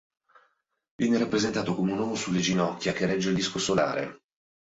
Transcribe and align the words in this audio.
Viene 0.95 1.19
rappresentato 1.19 1.75
come 1.75 1.91
un 1.91 1.99
uomo 1.99 2.15
sulle 2.15 2.39
ginocchia, 2.39 2.91
che 2.91 3.05
regge 3.05 3.29
il 3.29 3.35
disco 3.35 3.59
solare. 3.59 4.21